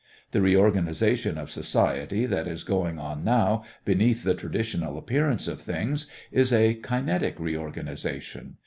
[0.31, 6.07] The reorganization of society that is going on now beneath the traditional appearance of things
[6.31, 8.55] is a kinetic reorganization.